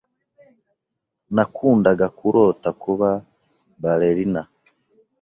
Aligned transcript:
Nakundaga 1.35 2.07
kurota 2.17 2.69
kuba 2.83 3.09
ballerina. 3.81 4.41